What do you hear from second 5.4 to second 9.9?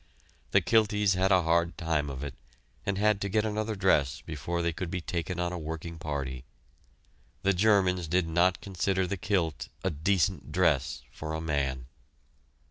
a working party. The Germans did not consider the kilt